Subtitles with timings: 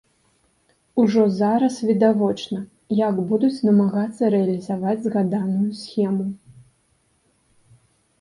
[0.99, 2.59] Ужо зараз відавочна,
[3.03, 6.25] як будуць намагацца рэалізаваць згаданую схему.